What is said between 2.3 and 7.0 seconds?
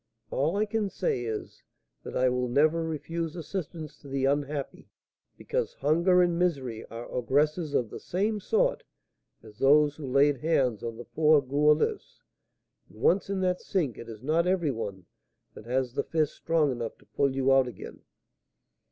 never refuse assistance to the unhappy; because Hunger and Misery